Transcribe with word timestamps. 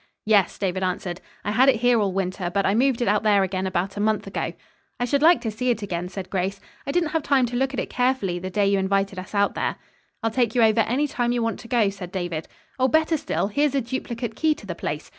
"Yes," 0.25 0.57
David 0.57 0.81
answered. 0.81 1.21
"I 1.45 1.51
had 1.51 1.69
it 1.69 1.75
here 1.81 1.99
all 1.99 2.11
winter, 2.11 2.49
but 2.49 2.65
I 2.65 2.73
moved 2.73 3.03
it 3.03 3.07
out 3.07 3.21
there 3.21 3.43
again 3.43 3.67
about 3.67 3.95
a 3.95 3.99
month 3.99 4.25
ago." 4.25 4.53
"I 4.99 5.05
should 5.05 5.21
like 5.21 5.41
to 5.41 5.51
see 5.51 5.69
it 5.69 5.83
again," 5.83 6.09
said 6.09 6.31
Grace. 6.31 6.59
"I 6.87 6.91
didn't 6.91 7.09
have 7.11 7.21
time 7.21 7.45
to 7.45 7.55
look 7.55 7.71
at 7.71 7.79
it 7.79 7.91
carefully 7.91 8.39
the 8.39 8.49
day 8.49 8.65
you 8.65 8.79
invited 8.79 9.19
us 9.19 9.35
out 9.35 9.53
there." 9.53 9.75
"I'll 10.23 10.31
take 10.31 10.55
you 10.55 10.63
over 10.63 10.79
any 10.81 11.05
time 11.07 11.31
you 11.33 11.43
want 11.43 11.59
to 11.59 11.67
go," 11.67 11.91
said 11.91 12.11
David. 12.11 12.47
"Oh, 12.79 12.87
better 12.87 13.15
still, 13.15 13.49
here's 13.49 13.75
a 13.75 13.81
duplicate 13.81 14.33
key 14.35 14.55
to 14.55 14.65
the 14.65 14.73
place. 14.73 15.07